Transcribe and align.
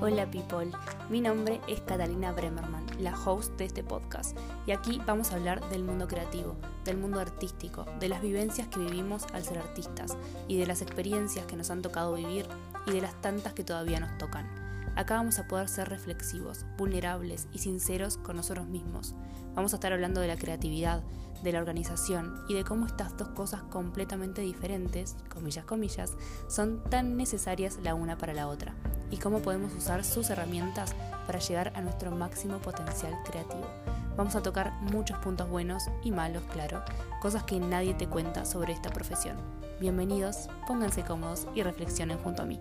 Hola 0.00 0.30
people, 0.30 0.70
mi 1.10 1.20
nombre 1.20 1.60
es 1.66 1.80
Catalina 1.80 2.30
Bremerman, 2.30 2.86
la 3.00 3.20
host 3.20 3.56
de 3.58 3.64
este 3.64 3.82
podcast, 3.82 4.38
y 4.64 4.70
aquí 4.70 5.00
vamos 5.04 5.32
a 5.32 5.34
hablar 5.34 5.68
del 5.70 5.82
mundo 5.82 6.06
creativo, 6.06 6.54
del 6.84 6.98
mundo 6.98 7.18
artístico, 7.18 7.84
de 7.98 8.08
las 8.08 8.22
vivencias 8.22 8.68
que 8.68 8.78
vivimos 8.78 9.26
al 9.32 9.42
ser 9.42 9.58
artistas, 9.58 10.16
y 10.46 10.56
de 10.56 10.66
las 10.66 10.82
experiencias 10.82 11.46
que 11.46 11.56
nos 11.56 11.72
han 11.72 11.82
tocado 11.82 12.14
vivir 12.14 12.46
y 12.86 12.92
de 12.92 13.00
las 13.00 13.20
tantas 13.20 13.54
que 13.54 13.64
todavía 13.64 13.98
nos 13.98 14.16
tocan. 14.18 14.46
Acá 14.94 15.16
vamos 15.16 15.40
a 15.40 15.48
poder 15.48 15.68
ser 15.68 15.88
reflexivos, 15.88 16.64
vulnerables 16.76 17.48
y 17.52 17.58
sinceros 17.58 18.18
con 18.18 18.36
nosotros 18.36 18.68
mismos. 18.68 19.16
Vamos 19.56 19.72
a 19.72 19.78
estar 19.78 19.92
hablando 19.92 20.20
de 20.20 20.28
la 20.28 20.38
creatividad, 20.38 21.02
de 21.42 21.50
la 21.50 21.58
organización 21.58 22.44
y 22.48 22.54
de 22.54 22.62
cómo 22.62 22.86
estas 22.86 23.16
dos 23.16 23.30
cosas 23.30 23.62
completamente 23.64 24.42
diferentes, 24.42 25.16
comillas, 25.28 25.64
comillas, 25.64 26.14
son 26.46 26.84
tan 26.84 27.16
necesarias 27.16 27.80
la 27.82 27.94
una 27.96 28.16
para 28.16 28.32
la 28.32 28.46
otra 28.46 28.76
y 29.10 29.16
cómo 29.16 29.40
podemos 29.40 29.74
usar 29.74 30.04
sus 30.04 30.30
herramientas 30.30 30.94
para 31.26 31.38
llegar 31.38 31.72
a 31.74 31.80
nuestro 31.80 32.10
máximo 32.10 32.58
potencial 32.58 33.12
creativo. 33.24 33.66
Vamos 34.16 34.34
a 34.34 34.42
tocar 34.42 34.72
muchos 34.80 35.18
puntos 35.18 35.48
buenos 35.48 35.84
y 36.02 36.10
malos, 36.10 36.42
claro, 36.52 36.82
cosas 37.20 37.44
que 37.44 37.60
nadie 37.60 37.94
te 37.94 38.08
cuenta 38.08 38.44
sobre 38.44 38.72
esta 38.72 38.90
profesión. 38.90 39.36
Bienvenidos, 39.80 40.48
pónganse 40.66 41.02
cómodos 41.02 41.46
y 41.54 41.62
reflexionen 41.62 42.18
junto 42.18 42.42
a 42.42 42.46
mí. 42.46 42.58